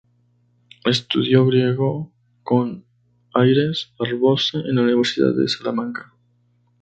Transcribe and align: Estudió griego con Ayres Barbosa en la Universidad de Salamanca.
Estudió 0.83 1.45
griego 1.45 2.11
con 2.41 2.85
Ayres 3.35 3.93
Barbosa 3.99 4.57
en 4.67 4.77
la 4.77 4.81
Universidad 4.81 5.35
de 5.35 5.47
Salamanca. 5.47 6.11